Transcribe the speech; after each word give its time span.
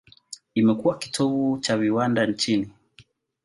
Imekuwa 0.55 0.97
kitovu 0.97 1.57
cha 1.61 1.77
viwanda 1.77 2.25
nchini. 2.25 2.69